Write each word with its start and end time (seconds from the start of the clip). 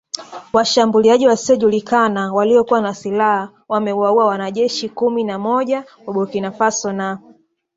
Washambuliaji 0.53 1.27
wasiojulikana 1.27 2.33
waliokuwa 2.33 2.81
na 2.81 2.93
silaha 2.93 3.49
wamewaua 3.67 4.25
wanajeshi 4.25 4.89
klumi 4.89 5.23
na 5.23 5.39
moja 5.39 5.83
wa 6.05 6.13
Burkina 6.13 6.51
Faso 6.51 6.93
na 6.93 7.19